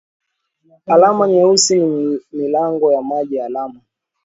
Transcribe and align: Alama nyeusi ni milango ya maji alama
Alama 0.85 1.27
nyeusi 1.27 1.79
ni 1.79 2.19
milango 2.31 2.93
ya 2.93 3.01
maji 3.01 3.39
alama 3.39 3.79